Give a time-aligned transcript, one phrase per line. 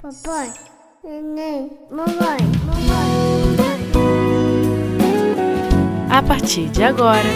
[0.00, 0.52] Papai,
[1.02, 3.56] neném, mamãe, mamãe.
[6.08, 7.28] A partir de agora,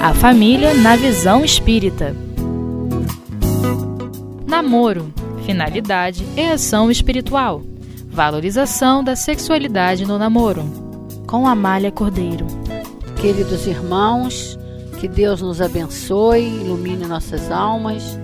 [0.00, 2.14] a família na visão espírita.
[4.46, 5.12] Namoro,
[5.44, 7.62] finalidade e ação espiritual.
[8.06, 10.62] Valorização da sexualidade no namoro.
[11.26, 12.46] Com Amália Cordeiro.
[13.20, 14.56] Queridos irmãos,
[15.00, 18.18] que Deus nos abençoe, ilumine nossas almas,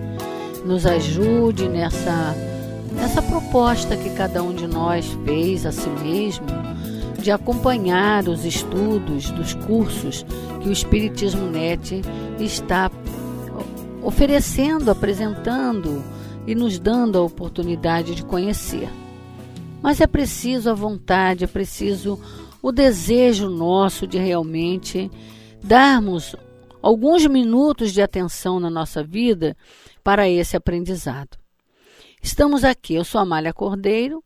[0.62, 2.34] nos ajude nessa,
[2.92, 6.44] nessa proposta que cada um de nós fez a si mesmo
[7.18, 10.26] de acompanhar os estudos dos cursos
[10.60, 12.02] que o Espiritismo Net
[12.38, 12.90] está
[14.02, 16.04] oferecendo, apresentando
[16.46, 18.90] e nos dando a oportunidade de conhecer.
[19.82, 22.20] Mas é preciso a vontade, é preciso
[22.60, 25.10] o desejo nosso de realmente
[25.64, 26.36] darmos
[26.86, 29.56] alguns minutos de atenção na nossa vida
[30.04, 31.36] para esse aprendizado.
[32.22, 34.22] Estamos aqui, eu sou Amália Cordeiro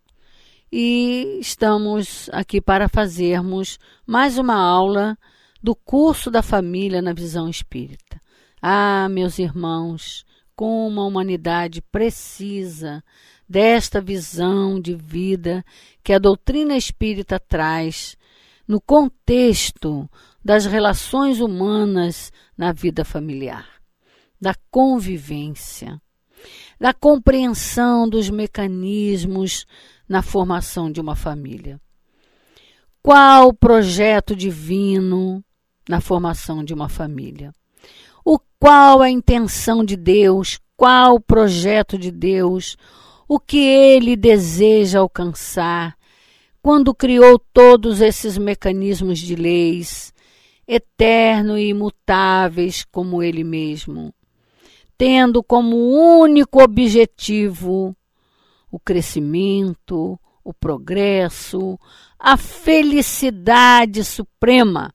[0.70, 5.16] e estamos aqui para fazermos mais uma aula
[5.62, 8.20] do curso da família na visão espírita.
[8.60, 13.02] Ah, meus irmãos, como a humanidade precisa
[13.48, 15.64] desta visão de vida
[16.04, 18.18] que a doutrina espírita traz
[18.68, 20.08] no contexto
[20.44, 23.66] das relações humanas na vida familiar,
[24.38, 25.98] da convivência,
[26.78, 29.64] da compreensão dos mecanismos
[30.06, 31.80] na formação de uma família.
[33.02, 35.42] Qual o projeto divino
[35.88, 37.50] na formação de uma família?
[38.22, 40.60] O qual a intenção de Deus?
[40.76, 42.76] Qual o projeto de Deus?
[43.26, 45.96] O que ele deseja alcançar
[46.60, 50.12] quando criou todos esses mecanismos de leis,
[50.72, 54.14] eterno e imutáveis como ele mesmo,
[54.96, 57.96] tendo como único objetivo
[58.70, 61.76] o crescimento, o progresso,
[62.16, 64.94] a felicidade suprema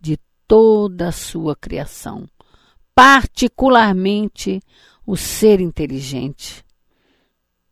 [0.00, 0.18] de
[0.48, 2.28] toda a sua criação,
[2.92, 4.60] particularmente
[5.06, 6.64] o ser inteligente.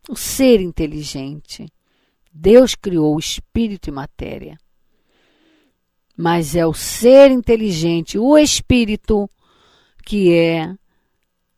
[0.09, 1.67] O ser inteligente.
[2.33, 4.57] Deus criou espírito e matéria
[6.17, 9.29] mas é o ser inteligente, o espírito,
[10.05, 10.75] que é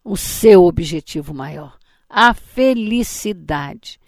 [0.03, 1.77] o seu objetivo maior.
[2.09, 3.99] A felicidade.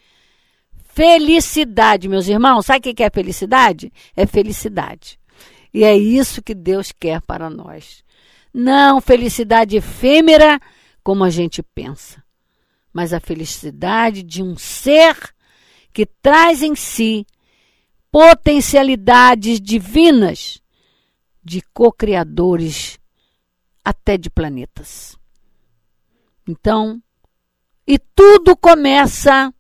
[0.95, 3.93] Felicidade, meus irmãos, sabe o que é felicidade?
[4.17, 5.19] É felicidade.
[5.73, 8.03] E é isso que Deus quer para nós.
[8.53, 10.59] Não felicidade efêmera,
[11.03, 12.23] como a gente pensa,
[12.93, 15.17] mas a felicidade de um ser
[15.93, 17.27] que traz em si
[18.11, 20.63] potencialidades divinas
[21.45, 22.99] de co-criadores
[23.85, 25.17] até de planetas.
[26.47, 27.03] Então,
[27.87, 29.53] e tudo começa,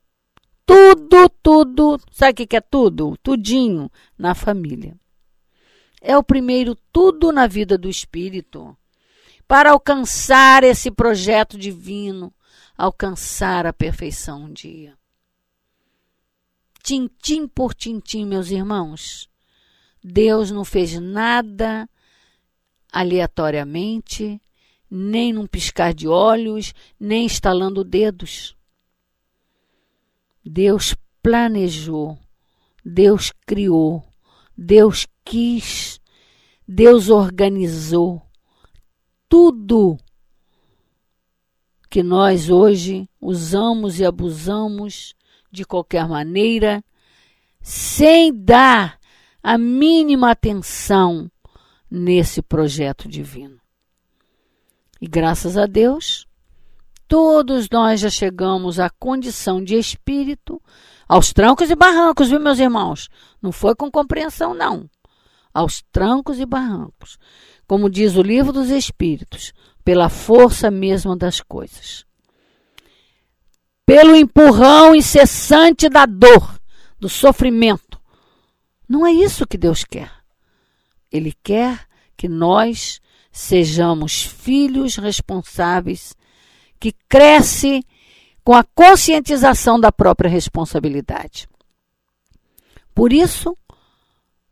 [0.64, 3.16] tudo, tudo, sabe o que é tudo?
[3.22, 4.96] Tudinho na família.
[6.00, 8.76] É o primeiro tudo na vida do espírito.
[9.46, 12.32] Para alcançar esse projeto divino,
[12.76, 14.97] alcançar a perfeição um dia
[16.82, 19.28] tintim por tintim, meus irmãos.
[20.02, 21.88] Deus não fez nada
[22.92, 24.40] aleatoriamente,
[24.90, 28.56] nem num piscar de olhos, nem estalando dedos.
[30.44, 32.18] Deus planejou,
[32.84, 34.02] Deus criou,
[34.56, 36.00] Deus quis,
[36.66, 38.22] Deus organizou
[39.28, 39.98] tudo
[41.90, 45.14] que nós hoje usamos e abusamos
[45.50, 46.82] de qualquer maneira,
[47.60, 48.98] sem dar
[49.42, 51.30] a mínima atenção
[51.90, 53.58] nesse projeto divino.
[55.00, 56.26] E graças a Deus,
[57.06, 60.60] todos nós já chegamos à condição de espírito,
[61.08, 63.08] aos trancos e barrancos, viu, meus irmãos?
[63.40, 64.88] Não foi com compreensão, não.
[65.54, 67.18] Aos trancos e barrancos.
[67.66, 69.52] Como diz o livro dos Espíritos,
[69.84, 72.07] pela força mesma das coisas
[73.88, 76.60] pelo empurrão incessante da dor,
[77.00, 77.98] do sofrimento.
[78.86, 80.12] Não é isso que Deus quer.
[81.10, 83.00] Ele quer que nós
[83.32, 86.14] sejamos filhos responsáveis
[86.78, 87.82] que cresce
[88.44, 91.48] com a conscientização da própria responsabilidade.
[92.94, 93.56] Por isso,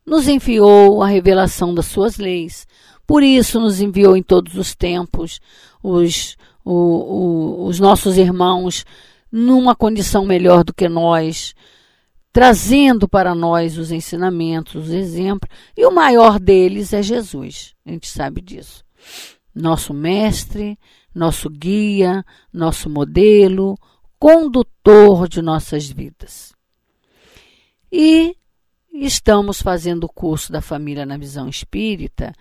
[0.06, 2.66] nos enviou a revelação das suas leis.
[3.06, 5.42] Por isso, nos enviou em todos os tempos
[5.82, 8.82] os, o, o, os nossos irmãos
[9.36, 11.54] numa condição melhor do que nós,
[12.32, 17.74] trazendo para nós os ensinamentos, os exemplos, e o maior deles é Jesus.
[17.84, 18.82] A gente sabe disso.
[19.54, 20.78] Nosso mestre,
[21.14, 23.76] nosso guia, nosso modelo,
[24.18, 26.54] condutor de nossas vidas.
[27.92, 28.34] E
[28.90, 32.32] estamos fazendo o curso da família na visão espírita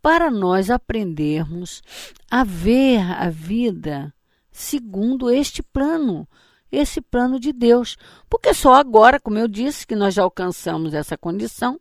[0.00, 1.82] para nós aprendermos
[2.30, 4.14] a ver a vida
[4.56, 6.26] segundo este plano,
[6.72, 7.96] esse plano de Deus.
[8.28, 11.78] Porque só agora, como eu disse, que nós já alcançamos essa condição,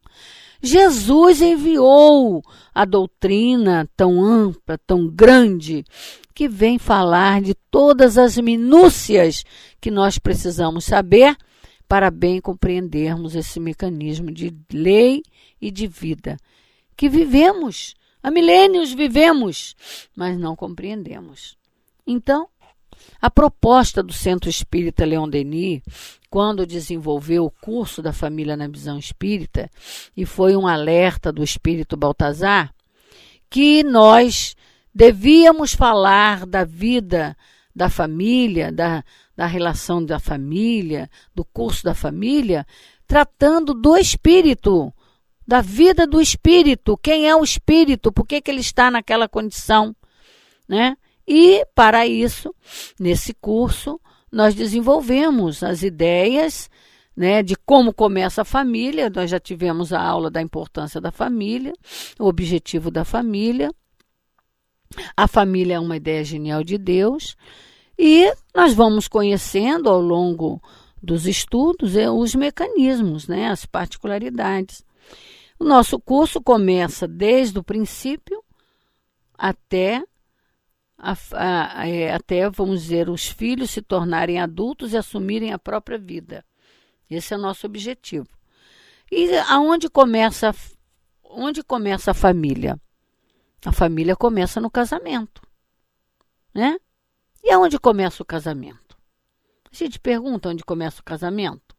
[0.61, 2.43] Jesus enviou
[2.73, 5.85] a doutrina tão ampla, tão grande,
[6.33, 9.43] que vem falar de todas as minúcias
[9.79, 11.37] que nós precisamos saber
[11.87, 15.23] para bem compreendermos esse mecanismo de lei
[15.61, 16.35] e de vida
[16.97, 17.95] que vivemos.
[18.21, 19.75] Há milênios vivemos,
[20.15, 21.57] mas não compreendemos.
[22.07, 22.47] Então,
[23.21, 25.81] a proposta do Centro Espírita Leon Denis,
[26.29, 29.69] quando desenvolveu o curso da família na visão espírita,
[30.15, 32.73] e foi um alerta do espírito Baltazar,
[33.49, 34.55] que nós
[34.93, 37.35] devíamos falar da vida
[37.75, 39.03] da família, da,
[39.35, 42.65] da relação da família, do curso da família,
[43.05, 44.93] tratando do espírito,
[45.45, 49.93] da vida do espírito, quem é o espírito, por que, que ele está naquela condição,
[50.67, 50.95] né?
[51.27, 52.53] E, para isso,
[52.99, 53.99] nesse curso,
[54.31, 56.69] nós desenvolvemos as ideias
[57.15, 59.09] né, de como começa a família.
[59.09, 61.73] Nós já tivemos a aula da importância da família,
[62.19, 63.71] o objetivo da família.
[65.15, 67.35] A família é uma ideia genial de Deus.
[67.97, 70.61] E nós vamos conhecendo ao longo
[71.01, 74.83] dos estudos é, os mecanismos, né, as particularidades.
[75.57, 78.43] O nosso curso começa desde o princípio
[79.37, 80.03] até
[81.05, 85.99] a, a, é, até, vamos dizer, os filhos se tornarem adultos e assumirem a própria
[85.99, 86.43] vida.
[87.07, 88.27] Esse é o nosso objetivo.
[89.11, 90.51] E aonde começa,
[91.23, 92.81] onde começa a família?
[93.63, 95.43] A família começa no casamento,
[96.53, 96.77] né?
[97.43, 98.97] E aonde começa o casamento?
[99.71, 101.75] A gente pergunta onde começa o casamento.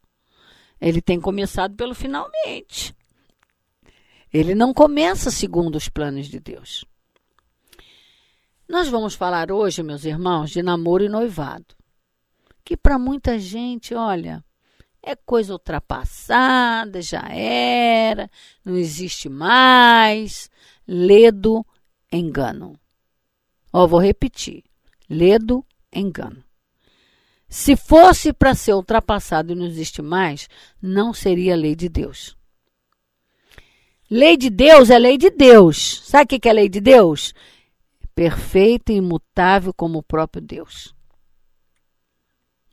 [0.79, 2.95] Ele tem começado pelo finalmente.
[4.31, 6.85] Ele não começa segundo os planos de Deus.
[8.67, 11.75] Nós vamos falar hoje, meus irmãos, de namoro e noivado.
[12.65, 14.43] Que para muita gente, olha,
[15.01, 18.29] é coisa ultrapassada, já era,
[18.65, 20.49] não existe mais.
[20.85, 21.65] Ledo,
[22.11, 22.77] engano.
[23.71, 24.65] Ó, vou repetir.
[25.09, 26.43] Ledo, engano.
[27.47, 30.49] Se fosse para ser ultrapassado e não existe mais,
[30.81, 32.35] não seria lei de Deus.
[34.11, 36.01] Lei de Deus é lei de Deus.
[36.03, 37.33] Sabe o que é lei de Deus?
[38.17, 40.95] Perfeito e imutável como o próprio Deus.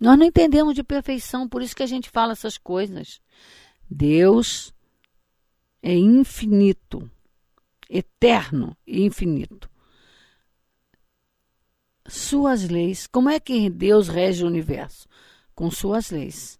[0.01, 3.21] Nós não entendemos de perfeição, por isso que a gente fala essas coisas.
[3.89, 4.73] Deus
[5.83, 7.11] é infinito,
[7.91, 9.69] eterno e infinito.
[12.09, 15.07] Suas leis, como é que Deus rege o universo?
[15.55, 16.59] Com suas leis,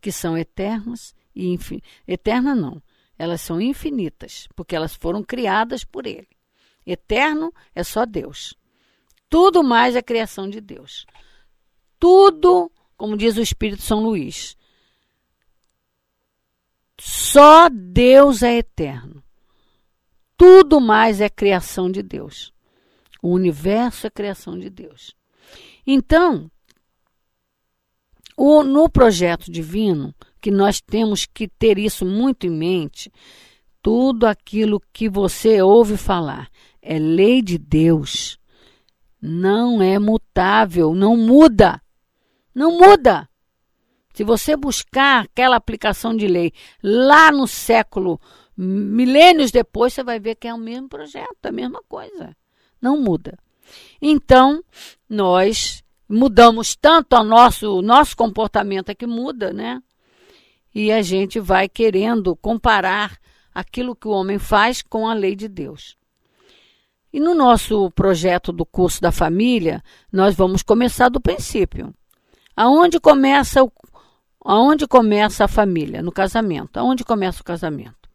[0.00, 1.90] que são eternas e infinitas.
[2.06, 2.80] Eterna não,
[3.18, 6.28] elas são infinitas, porque elas foram criadas por Ele.
[6.86, 8.54] Eterno é só Deus.
[9.28, 11.06] Tudo mais é criação de Deus.
[11.98, 14.56] Tudo, como diz o Espírito São Luís,
[17.00, 19.22] só Deus é eterno.
[20.36, 22.52] Tudo mais é criação de Deus.
[23.22, 25.14] O universo é criação de Deus.
[25.86, 26.50] Então,
[28.36, 33.12] o, no projeto divino, que nós temos que ter isso muito em mente,
[33.80, 36.50] tudo aquilo que você ouve falar
[36.82, 38.38] é lei de Deus.
[39.20, 41.80] Não é mutável, não muda.
[42.52, 43.28] Não muda.
[44.12, 48.20] Se você buscar aquela aplicação de lei lá no século,
[48.56, 52.36] milênios depois, você vai ver que é o mesmo projeto, a mesma coisa.
[52.80, 53.38] Não muda.
[54.00, 54.62] Então,
[55.08, 59.80] nós mudamos tanto o nosso, nosso comportamento é que muda, né?
[60.74, 63.18] E a gente vai querendo comparar
[63.54, 65.96] aquilo que o homem faz com a lei de Deus.
[67.12, 71.94] E no nosso projeto do curso da família, nós vamos começar do princípio.
[72.56, 73.70] Aonde começa o,
[74.42, 76.02] aonde começa a família?
[76.02, 76.78] No casamento.
[76.78, 78.08] Aonde começa o casamento?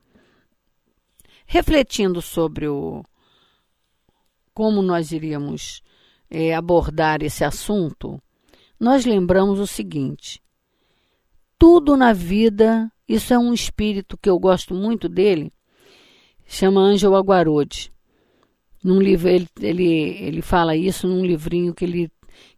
[1.46, 3.04] Refletindo sobre o
[4.52, 5.84] como nós iríamos
[6.32, 8.20] é, abordar esse assunto,
[8.80, 10.42] nós lembramos o seguinte:
[11.60, 15.54] tudo na vida, isso é um espírito que eu gosto muito dele,
[16.48, 17.96] chama Ângelo Aguarode
[18.88, 19.86] num livro ele, ele,
[20.22, 22.10] ele fala isso num livrinho que ele,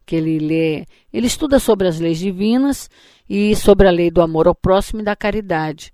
[0.06, 0.86] que ele lê.
[1.12, 2.88] Ele estuda sobre as leis divinas
[3.28, 5.92] e sobre a lei do amor ao próximo e da caridade.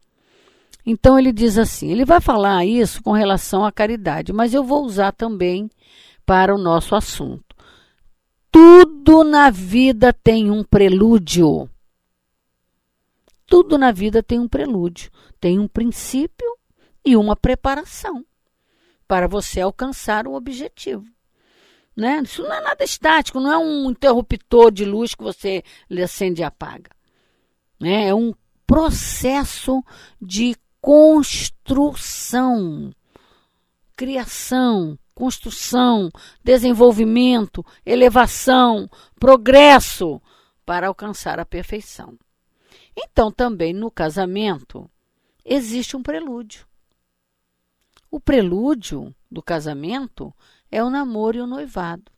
[0.85, 4.85] Então ele diz assim: ele vai falar isso com relação à caridade, mas eu vou
[4.85, 5.71] usar também
[6.26, 7.57] para o nosso assunto.
[8.50, 11.66] tudo na vida tem um prelúdio.
[13.47, 16.59] Tudo na vida tem um prelúdio, tem um princípio
[17.05, 18.23] e uma preparação
[19.07, 21.05] para você alcançar o objetivo.
[21.97, 22.21] Né?
[22.23, 25.63] Isso não é nada estático, não é um interruptor de luz que você
[26.03, 26.91] acende e apaga.
[27.81, 28.09] Né?
[28.09, 28.35] É um
[28.67, 29.83] processo
[30.21, 31.93] de construção,
[33.97, 36.11] criação, construção,
[36.45, 40.21] desenvolvimento, elevação, progresso
[40.67, 42.19] para alcançar a perfeição.
[42.95, 44.91] Então, também no casamento
[45.45, 46.67] existe um prelúdio.
[48.16, 50.35] O prelúdio do casamento
[50.70, 52.11] é o namoro e o noivado,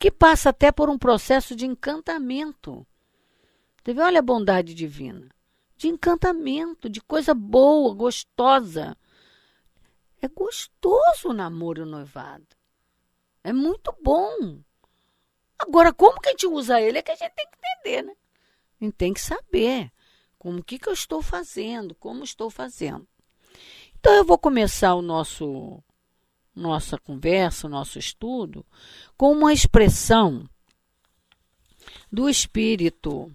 [0.00, 2.84] que passa até por um processo de encantamento.
[3.84, 5.30] Teve, olha a bondade divina,
[5.76, 8.96] de encantamento, de coisa boa, gostosa.
[10.20, 12.56] É gostoso o namoro e o noivado.
[13.44, 14.58] É muito bom.
[15.56, 18.16] Agora, como que a gente usa ele é que a gente tem que entender, né?
[18.80, 19.92] A gente tem que saber
[20.36, 23.06] como que, que eu estou fazendo, como estou fazendo.
[24.04, 25.82] Então, eu vou começar o nosso
[26.54, 28.62] nossa conversa, o nosso estudo,
[29.16, 30.46] com uma expressão
[32.12, 33.32] do espírito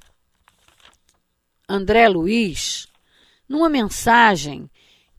[1.68, 2.88] André Luiz,
[3.48, 4.70] numa mensagem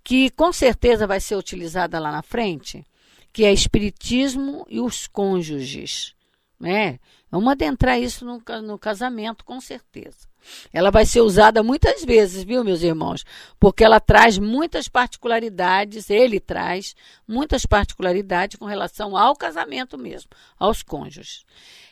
[0.04, 2.86] que com certeza vai ser utilizada lá na frente,
[3.32, 6.14] que é Espiritismo e os Cônjuges.
[6.60, 7.00] Né?
[7.28, 10.29] Vamos adentrar isso no, no casamento, com certeza.
[10.72, 13.24] Ela vai ser usada muitas vezes, viu, meus irmãos?
[13.58, 16.94] Porque ela traz muitas particularidades, ele traz
[17.26, 21.44] muitas particularidades com relação ao casamento mesmo, aos cônjuges.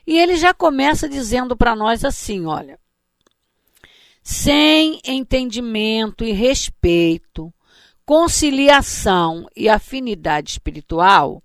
[0.06, 2.78] E ele já começa dizendo para nós assim: olha,
[4.22, 7.52] sem entendimento e respeito,
[8.04, 11.42] conciliação e afinidade espiritual,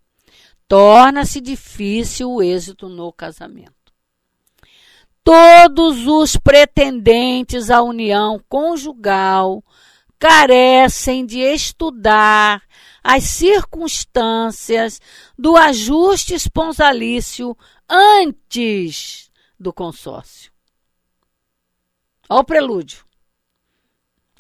[0.68, 3.83] torna-se difícil o êxito no casamento.
[5.24, 9.64] Todos os pretendentes à união conjugal
[10.20, 12.62] carecem de estudar
[13.04, 15.02] as circunstâncias
[15.38, 17.58] do ajuste esponsalício
[17.90, 20.52] antes do consórcio.
[22.30, 23.06] Olha o prelúdio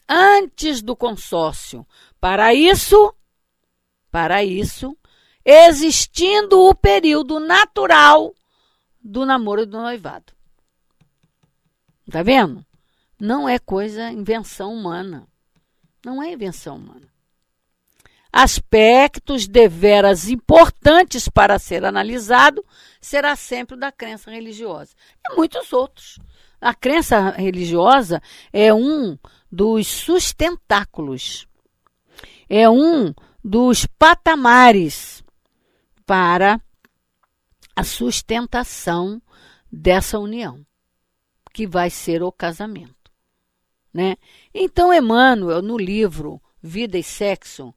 [0.08, 1.86] antes do consórcio.
[2.20, 3.14] Para isso,
[4.12, 4.98] para isso,
[5.44, 8.34] existindo o período natural
[9.02, 10.34] do namoro e do noivado.
[12.14, 12.64] Tá vendo?
[13.20, 15.28] Não é coisa invenção humana.
[16.06, 17.12] Não é invenção humana.
[18.32, 22.64] Aspectos deveras importantes para ser analisado
[23.02, 24.94] será sempre o da crença religiosa.
[25.28, 26.20] E muitos outros.
[26.62, 28.22] A crença religiosa
[28.54, 29.18] é um
[29.52, 31.48] dos sustentáculos.
[32.48, 33.12] É um
[33.44, 35.24] dos patamares
[36.06, 36.62] para
[37.76, 39.20] a sustentação
[39.72, 40.64] dessa união,
[41.54, 43.12] que vai ser o casamento.
[43.94, 44.18] Né?
[44.54, 47.74] Então, Emmanuel, no livro Vida e Sexo,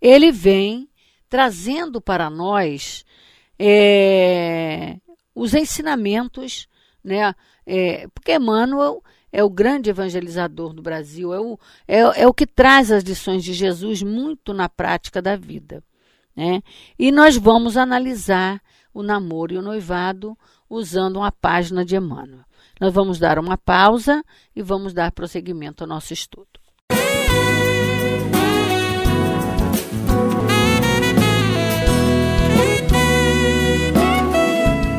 [0.00, 0.88] ele vem
[1.28, 3.04] trazendo para nós
[3.56, 4.96] é,
[5.34, 6.66] os ensinamentos,
[7.04, 7.34] né?
[7.64, 12.46] É, porque Emmanuel é o grande evangelizador do Brasil, é o, é, é o que
[12.46, 15.84] traz as lições de Jesus muito na prática da vida.
[16.34, 16.62] Né?
[16.98, 18.60] E nós vamos analisar
[18.92, 20.36] o namoro e o noivado
[20.68, 22.44] usando uma página de Emmanuel.
[22.80, 24.22] Nós vamos dar uma pausa
[24.56, 26.48] e vamos dar prosseguimento ao nosso estudo.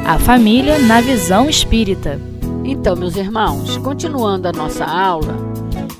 [0.05, 2.19] A família na visão espírita.
[2.65, 5.35] Então, meus irmãos, continuando a nossa aula,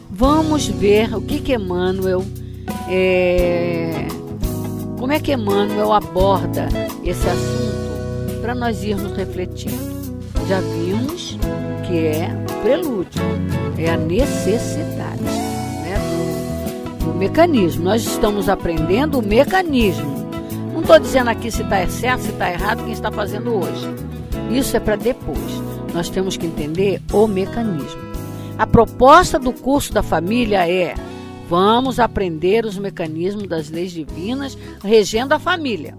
[0.09, 2.23] vamos ver o que que Emmanuel
[2.88, 4.05] é,
[5.00, 6.67] como é que Emmanuel aborda
[7.03, 9.90] esse assunto para nós irmos refletindo.
[10.51, 11.38] Já vimos
[11.88, 12.27] que é
[12.62, 13.22] prelúdio,
[13.77, 15.96] é a necessidade né,
[17.00, 17.86] do, do mecanismo.
[17.86, 20.29] Nós estamos aprendendo o mecanismo.
[20.74, 23.88] Não estou dizendo aqui se está certo, se está errado, quem está fazendo hoje.
[24.51, 25.39] Isso é para depois
[25.93, 28.01] nós temos que entender o mecanismo.
[28.58, 30.96] A proposta do curso da família é:
[31.48, 35.98] vamos aprender os mecanismos das leis divinas regendo a família.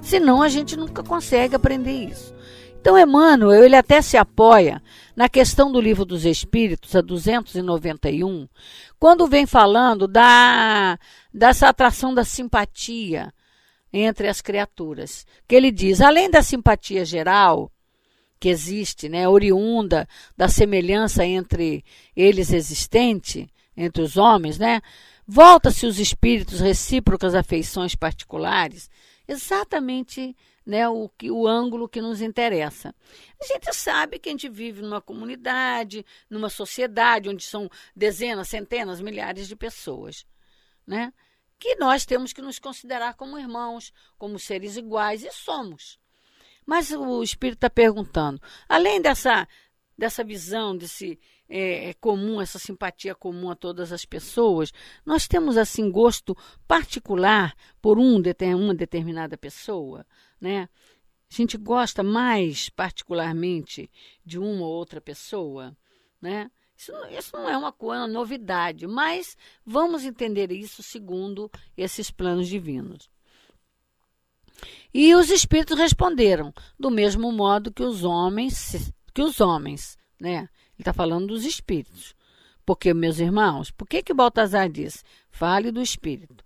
[0.00, 2.37] Senão a gente nunca consegue aprender isso.
[2.80, 4.80] Então, Emmanuel, ele até se apoia
[5.16, 8.48] na questão do livro dos Espíritos, a 291,
[8.98, 10.98] quando vem falando da,
[11.34, 13.32] dessa atração da simpatia
[13.92, 15.26] entre as criaturas.
[15.46, 17.70] Que ele diz, além da simpatia geral,
[18.38, 24.80] que existe, né, oriunda da semelhança entre eles existente, entre os homens, né?
[25.26, 28.88] Volta-se os espíritos recíprocas afeições particulares,
[29.26, 30.34] exatamente
[30.68, 32.94] né, o, o ângulo que nos interessa.
[33.40, 39.00] A gente sabe que a gente vive numa comunidade, numa sociedade onde são dezenas, centenas,
[39.00, 40.26] milhares de pessoas,
[40.86, 41.10] né?
[41.58, 45.98] Que nós temos que nos considerar como irmãos, como seres iguais, e somos.
[46.66, 49.48] Mas o Espírito está perguntando, além dessa,
[49.96, 51.18] dessa visão, desse
[51.48, 54.72] é, é, comum, essa simpatia comum a todas as pessoas,
[55.04, 56.36] nós temos assim gosto
[56.66, 58.20] particular por um,
[58.56, 60.06] uma determinada pessoa,
[60.40, 60.68] né?
[61.30, 63.90] A gente gosta mais particularmente
[64.24, 65.76] de uma ou outra pessoa,
[66.20, 66.50] né?
[66.76, 73.10] Isso, isso não é uma, uma novidade, mas vamos entender isso segundo esses planos divinos.
[74.92, 80.48] E os espíritos responderam do mesmo modo que os homens, que os homens, né?
[80.78, 82.14] Ele está falando dos espíritos.
[82.64, 85.04] Porque, meus irmãos, por que, que Baltazar diz?
[85.30, 86.44] Fale do espírito.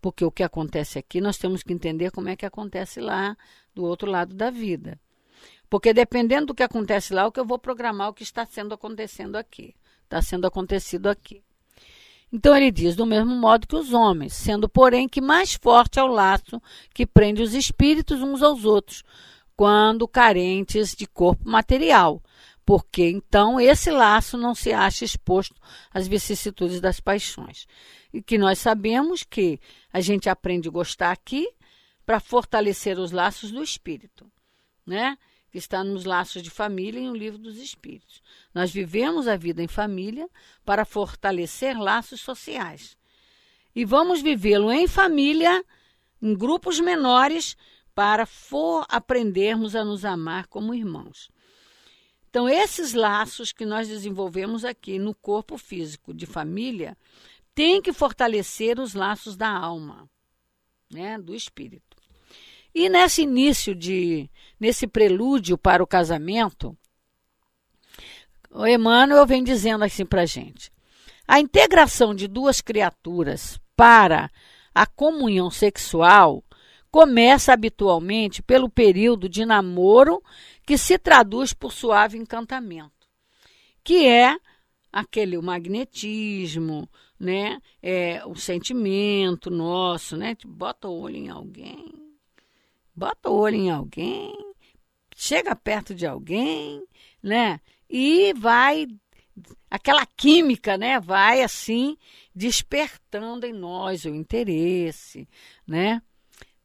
[0.00, 3.36] Porque o que acontece aqui, nós temos que entender como é que acontece lá
[3.74, 5.00] do outro lado da vida.
[5.68, 8.44] Porque dependendo do que acontece lá, é o que eu vou programar o que está
[8.44, 9.74] sendo acontecendo aqui.
[10.04, 11.42] Está sendo acontecido aqui.
[12.32, 16.02] Então ele diz, do mesmo modo que os homens, sendo, porém, que mais forte é
[16.02, 16.60] o laço
[16.94, 19.02] que prende os espíritos uns aos outros,
[19.56, 22.22] quando carentes de corpo material,
[22.64, 27.66] porque então esse laço não se acha exposto às vicissitudes das paixões.
[28.12, 29.58] E que nós sabemos que
[29.92, 31.48] a gente aprende a gostar aqui
[32.06, 34.30] para fortalecer os laços do espírito,
[34.86, 35.16] né?
[35.50, 38.22] Que está nos laços de família e no livro dos espíritos.
[38.54, 40.28] Nós vivemos a vida em família
[40.64, 42.96] para fortalecer laços sociais.
[43.74, 45.64] E vamos vivê-lo em família,
[46.20, 47.56] em grupos menores,
[47.94, 51.30] para for aprendermos a nos amar como irmãos.
[52.32, 56.96] Então, esses laços que nós desenvolvemos aqui no corpo físico de família
[57.54, 60.08] têm que fortalecer os laços da alma,
[60.90, 61.94] né, do espírito.
[62.74, 66.74] E nesse início de, nesse prelúdio para o casamento,
[68.50, 70.72] o Emmanuel vem dizendo assim para a gente:
[71.28, 74.30] a integração de duas criaturas para
[74.74, 76.42] a comunhão sexual
[76.92, 80.22] começa habitualmente pelo período de namoro
[80.66, 83.08] que se traduz por suave encantamento,
[83.82, 84.36] que é
[84.92, 86.86] aquele o magnetismo,
[87.18, 87.60] né?
[87.82, 90.36] É, o sentimento nosso, né?
[90.46, 91.94] Bota o olho em alguém,
[92.94, 94.36] bota o olho em alguém,
[95.16, 96.86] chega perto de alguém,
[97.22, 97.58] né?
[97.88, 98.86] E vai
[99.70, 101.00] aquela química, né?
[101.00, 101.96] Vai assim
[102.34, 105.26] despertando em nós o interesse,
[105.66, 106.02] né?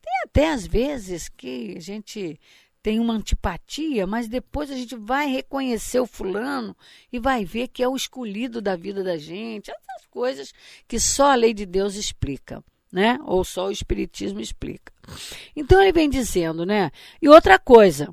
[0.08, 2.39] Tem até às vezes que a gente
[2.82, 6.74] tem uma antipatia, mas depois a gente vai reconhecer o fulano
[7.12, 9.70] e vai ver que é o escolhido da vida da gente.
[9.70, 10.54] Essas coisas
[10.88, 13.20] que só a lei de Deus explica, né?
[13.26, 14.93] Ou só o espiritismo explica.
[15.54, 16.89] Então ele vem dizendo, né?
[17.22, 18.10] E outra coisa,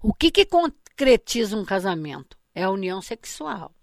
[0.00, 2.38] o que que concretiza um casamento?
[2.54, 3.74] É a união sexual.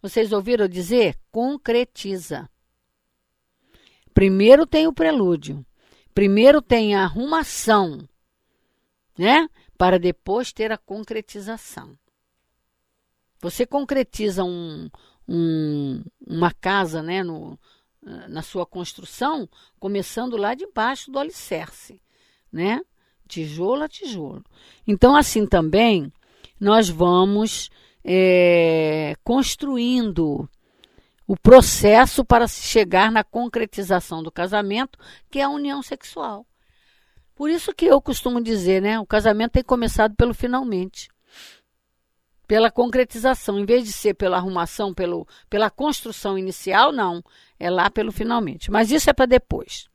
[0.00, 1.18] Vocês ouviram dizer?
[1.30, 2.48] Concretiza.
[4.14, 5.62] Primeiro tem o prelúdio.
[6.14, 8.08] Primeiro tem a arrumação
[9.18, 9.48] né?
[9.76, 11.96] Para depois ter a concretização.
[13.40, 14.88] Você concretiza um,
[15.28, 17.58] um, uma casa, né, no,
[18.28, 19.48] na sua construção,
[19.78, 22.00] começando lá de baixo do alicerce,
[22.52, 22.80] né?
[23.28, 24.44] Tijolo a tijolo.
[24.86, 26.12] Então, assim também,
[26.60, 27.70] nós vamos
[28.04, 30.48] é, construindo
[31.26, 34.98] o processo para se chegar na concretização do casamento,
[35.30, 36.46] que é a união sexual.
[37.34, 38.98] Por isso que eu costumo dizer, né?
[39.00, 41.08] O casamento tem começado pelo finalmente.
[42.46, 47.24] Pela concretização, em vez de ser pela arrumação, pelo, pela construção inicial, não.
[47.58, 48.70] É lá pelo finalmente.
[48.70, 49.88] Mas isso é para depois.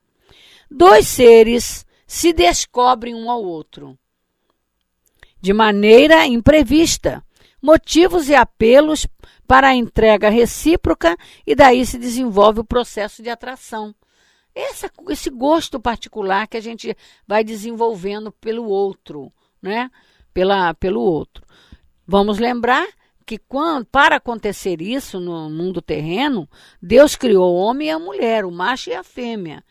[0.70, 3.98] Dois seres se descobrem um ao outro
[5.42, 7.24] de maneira imprevista.
[7.62, 9.06] Motivos e apelos
[9.48, 13.94] para a entrega recíproca e daí se desenvolve o processo de atração.
[14.54, 16.96] Essa, esse gosto particular que a gente
[17.28, 19.90] vai desenvolvendo pelo outro, né?
[20.34, 21.46] Pela, pelo outro.
[22.06, 22.88] Vamos lembrar
[23.26, 26.50] que quando, para acontecer isso no mundo terreno,
[26.82, 29.64] Deus criou o homem e a mulher, o macho e a fêmea.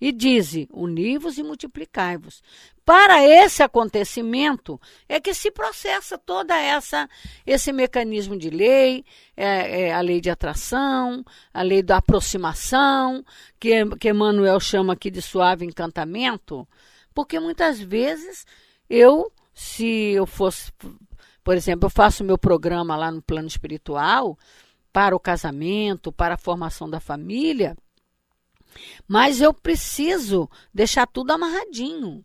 [0.00, 2.42] E diz: uni-vos e multiplicai-vos.
[2.84, 7.08] Para esse acontecimento é que se processa toda essa
[7.46, 9.04] esse mecanismo de lei,
[9.36, 13.24] é, é a lei de atração, a lei da aproximação,
[13.60, 16.66] que, que Emmanuel chama aqui de suave encantamento,
[17.14, 18.46] porque muitas vezes
[18.88, 20.72] eu, se eu fosse,
[21.44, 24.38] por exemplo, eu faço meu programa lá no plano espiritual
[24.92, 27.76] para o casamento, para a formação da família,
[29.06, 32.24] mas eu preciso deixar tudo amarradinho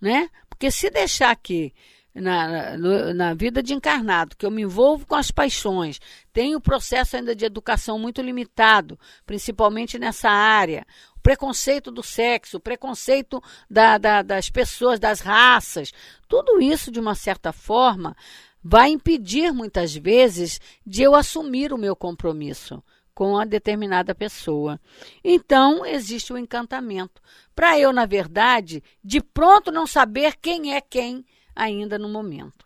[0.00, 0.30] né?
[0.48, 1.72] Porque se deixar aqui
[2.14, 6.00] na, na, na, vida de encarnado, que eu me envolvo com as paixões,
[6.32, 12.60] tenho processo ainda de educação muito limitado, principalmente nessa área, o preconceito do sexo, o
[12.60, 15.92] preconceito da, da, das pessoas, das raças,
[16.28, 18.16] tudo isso, de uma certa forma,
[18.62, 22.82] vai impedir muitas vezes de eu assumir o meu compromisso
[23.18, 24.80] com a determinada pessoa.
[25.24, 27.20] Então, existe o encantamento.
[27.52, 32.64] Para eu, na verdade, de pronto não saber quem é quem ainda no momento,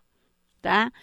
[0.61, 0.93] tá?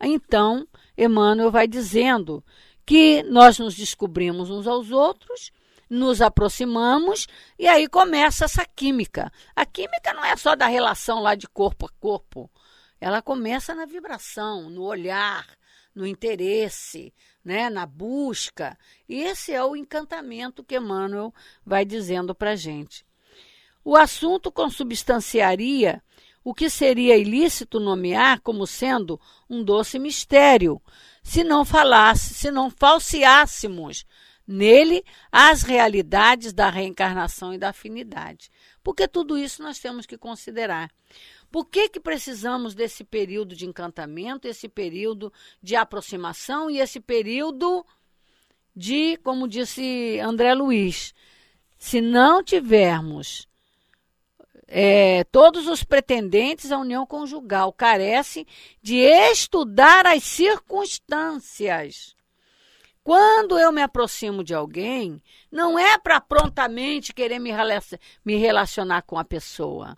[0.00, 0.66] Então,
[0.98, 2.44] Emmanuel vai dizendo
[2.84, 5.52] que nós nos descobrimos uns aos outros,
[5.88, 9.30] nos aproximamos e aí começa essa química.
[9.54, 12.50] A química não é só da relação lá de corpo a corpo,
[13.00, 15.46] ela começa na vibração, no olhar,
[15.96, 18.78] no interesse, né, na busca.
[19.08, 21.32] E esse é o encantamento que Emmanuel
[21.64, 23.04] vai dizendo para a gente.
[23.82, 26.02] O assunto consubstanciaria
[26.44, 30.80] o que seria ilícito nomear como sendo um doce mistério,
[31.22, 34.04] se não falasse, se não falseássemos
[34.46, 38.50] nele as realidades da reencarnação e da afinidade.
[38.82, 40.88] Porque tudo isso nós temos que considerar.
[41.50, 45.32] Por que, que precisamos desse período de encantamento, esse período
[45.62, 47.84] de aproximação e esse período
[48.74, 51.14] de, como disse André Luiz,
[51.78, 53.48] se não tivermos
[54.68, 58.46] é, todos os pretendentes à união conjugal carecem
[58.82, 62.16] de estudar as circunstâncias.
[63.04, 67.52] Quando eu me aproximo de alguém, não é para prontamente querer me,
[68.24, 69.96] me relacionar com a pessoa.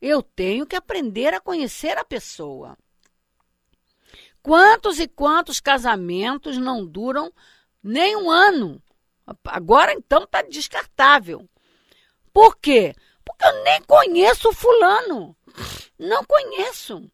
[0.00, 2.76] Eu tenho que aprender a conhecer a pessoa.
[4.42, 7.32] Quantos e quantos casamentos não duram
[7.82, 8.80] nem um ano?
[9.44, 11.48] Agora então está descartável.
[12.32, 12.94] Por quê?
[13.24, 15.36] Porque eu nem conheço o fulano.
[15.98, 17.10] Não conheço.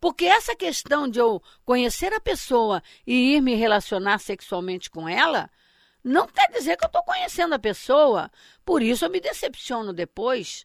[0.00, 5.50] Porque essa questão de eu conhecer a pessoa e ir me relacionar sexualmente com ela,
[6.02, 8.30] não quer dizer que eu estou conhecendo a pessoa.
[8.64, 10.64] Por isso eu me decepciono depois.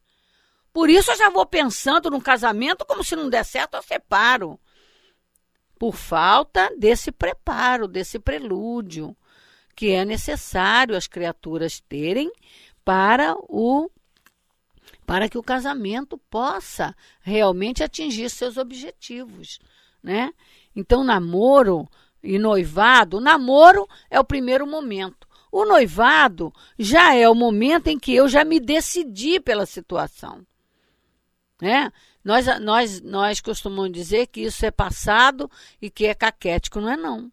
[0.73, 4.59] Por isso eu já vou pensando no casamento como se não der certo eu separo.
[5.77, 9.15] Por falta desse preparo, desse prelúdio
[9.75, 12.31] que é necessário as criaturas terem
[12.83, 13.89] para o
[15.05, 19.59] para que o casamento possa realmente atingir seus objetivos,
[20.01, 20.33] né?
[20.75, 21.89] Então, namoro
[22.21, 25.27] e noivado, o namoro é o primeiro momento.
[25.51, 30.45] O noivado já é o momento em que eu já me decidi pela situação.
[31.63, 31.93] Né?
[32.21, 35.49] Nós, nós, nós costumamos dizer que isso é passado
[35.81, 37.31] e que é caquético, não é não.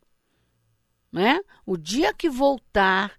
[1.11, 1.41] Né?
[1.67, 3.19] O dia que voltar,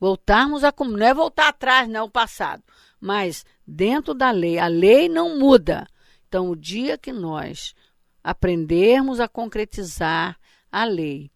[0.00, 2.60] voltarmos a não é voltar atrás, não, o passado,
[3.00, 4.58] mas dentro da lei.
[4.58, 5.86] A lei não muda.
[6.26, 7.72] Então, o dia que nós
[8.20, 10.36] aprendermos a concretizar
[10.72, 11.30] a lei,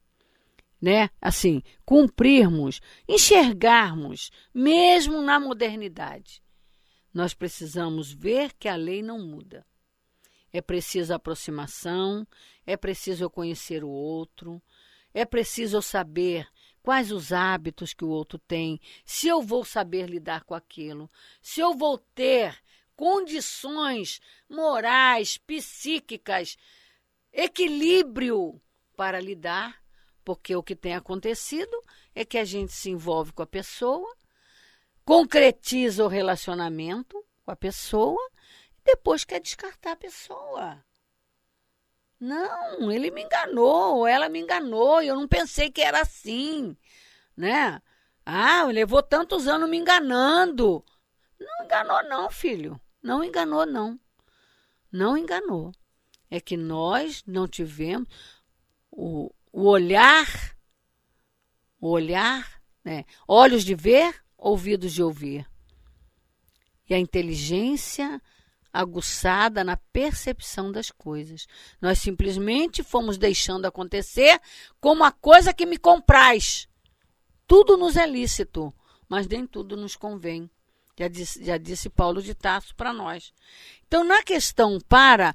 [0.83, 1.11] né?
[1.23, 6.42] Assim, cumprirmos, enxergarmos, mesmo na modernidade,
[7.16, 9.66] nós precisamos ver que a lei não muda.
[10.52, 12.29] É preciso aproximação,
[12.66, 14.62] é preciso eu conhecer o outro,
[15.14, 16.46] é preciso eu saber
[16.83, 21.59] quais os hábitos que o outro tem, se eu vou saber lidar com aquilo, se
[21.59, 22.55] eu vou ter
[22.94, 26.59] condições morais, psíquicas,
[27.33, 28.61] equilíbrio
[28.94, 29.83] para lidar,
[30.22, 31.83] porque o que tem acontecido
[32.14, 34.14] é que a gente se envolve com a pessoa,
[35.07, 38.21] concretiza o relacionamento com a pessoa
[38.77, 40.85] e depois quer descartar a pessoa.
[42.19, 46.77] Não, ele me enganou, ela me enganou, eu não pensei que era assim,
[47.37, 47.81] né?
[48.25, 50.85] Ah, levou tantos anos me enganando.
[51.38, 52.81] Não enganou, não, filho.
[53.01, 54.01] Não enganou, não.
[54.90, 55.71] Não enganou.
[56.29, 58.09] É que nós não tivemos
[58.90, 60.27] o, o olhar,
[61.81, 63.05] o olhar, né?
[63.29, 65.49] olhos de ver, ouvidos de ouvir.
[66.88, 68.20] E a inteligência
[68.72, 71.46] aguçada na percepção das coisas.
[71.81, 74.38] Nós simplesmente fomos deixando acontecer
[74.81, 76.68] como a coisa que me compraz.
[77.46, 78.72] Tudo nos é lícito,
[79.09, 80.51] mas nem tudo nos convém.
[80.99, 83.33] Já disse, já disse Paulo de Tarso para nós.
[83.87, 85.35] Então, na questão para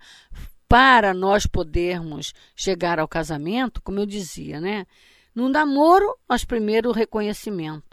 [0.67, 4.87] para nós podermos chegar ao casamento, como eu dizia, né?
[5.35, 7.90] No namoro, nós primeiro o reconhecimento.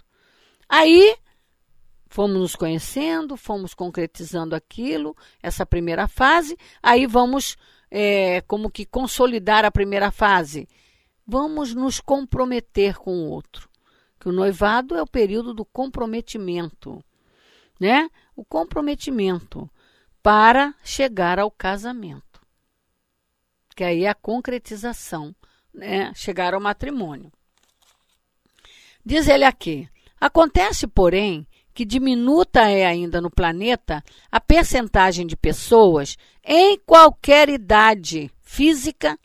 [0.69, 1.17] Aí
[2.09, 7.57] fomos nos conhecendo, fomos concretizando aquilo, essa primeira fase, aí vamos
[7.91, 10.69] é, como que consolidar a primeira fase.
[11.27, 13.69] Vamos nos comprometer com o outro.
[14.19, 17.05] Que o noivado é o período do comprometimento,
[17.79, 18.11] né?
[18.35, 19.71] O comprometimento.
[20.23, 22.41] para chegar ao casamento.
[23.75, 25.35] Que aí é a concretização,
[25.73, 26.13] né?
[26.15, 27.33] Chegar ao matrimônio.
[29.05, 29.89] Diz ele aqui:
[30.21, 34.03] acontece, porém, que diminuta é ainda no planeta
[34.33, 39.19] a percentagem de pessoas em qualquer idade física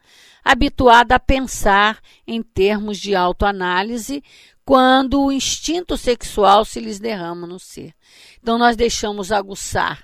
[0.43, 4.23] habituada a pensar em termos de autoanálise
[4.65, 7.93] quando o instinto sexual se lhes derrama no ser.
[8.41, 10.03] Então nós deixamos aguçar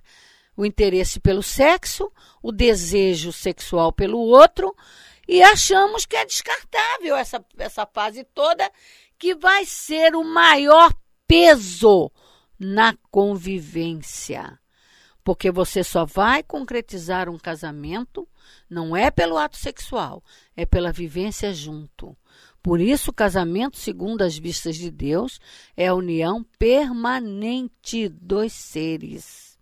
[0.55, 4.75] o interesse pelo sexo, o desejo sexual pelo outro
[5.27, 8.69] e achamos que é descartável essa, essa fase toda
[9.19, 10.93] que vai ser o maior
[11.27, 12.09] peso
[12.57, 14.57] na convivência.
[15.23, 18.27] Porque você só vai concretizar um casamento
[18.69, 20.23] não é pelo ato sexual,
[20.55, 22.15] é pela vivência junto.
[22.61, 25.39] Por isso, o casamento, segundo as vistas de Deus,
[25.77, 29.57] é a união permanente dos seres.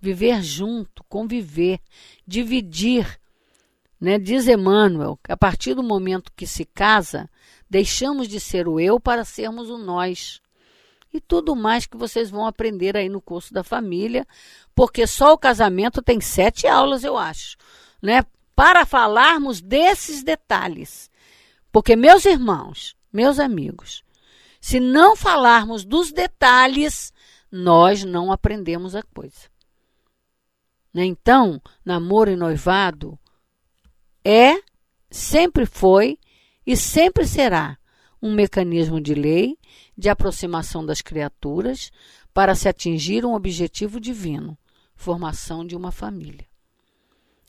[0.00, 1.80] Viver junto, conviver,
[2.26, 3.18] dividir.
[4.00, 4.18] Né?
[4.18, 7.28] Diz Emmanuel a partir do momento que se casa,
[7.68, 10.40] deixamos de ser o eu para sermos o nós
[11.12, 14.26] e tudo mais que vocês vão aprender aí no curso da família,
[14.74, 17.56] porque só o casamento tem sete aulas, eu acho,
[18.02, 18.24] né?
[18.54, 21.10] Para falarmos desses detalhes.
[21.70, 24.02] Porque, meus irmãos, meus amigos,
[24.60, 27.12] se não falarmos dos detalhes,
[27.50, 29.48] nós não aprendemos a coisa.
[30.92, 31.04] Né?
[31.04, 33.18] Então, namoro e noivado
[34.24, 34.60] é,
[35.10, 36.18] sempre foi
[36.68, 37.78] e sempre será
[38.20, 39.56] um mecanismo de lei
[39.96, 41.90] de aproximação das criaturas
[42.34, 44.54] para se atingir um objetivo divino,
[44.94, 46.46] formação de uma família.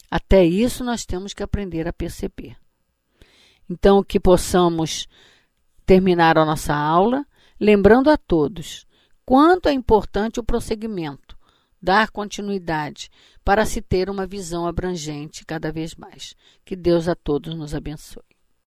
[0.09, 2.55] Até isso nós temos que aprender a perceber.
[3.69, 5.05] Então, que possamos
[5.85, 7.25] terminar a nossa aula
[7.59, 8.87] lembrando a todos
[9.25, 11.37] quanto é importante o prosseguimento,
[11.81, 13.09] dar continuidade
[13.43, 16.33] para se ter uma visão abrangente cada vez mais.
[16.63, 18.28] Que Deus a todos nos abençoe.